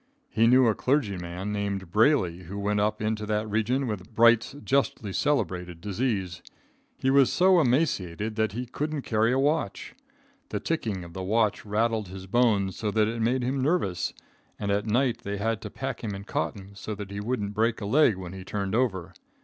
[0.31, 5.13] He knew a clergyman named Brayley who went up into that region with Bright's justly
[5.13, 6.41] celebrated disease.
[6.97, 9.93] He was so emaciated that he couldn't carry a watch.
[10.49, 14.11] The ticking of the watch rattled his bones so that it made him nervous,
[14.57, 17.79] and at night they had to pack him in cotton so that he wouldn't break
[17.79, 19.13] a leg when he turned over.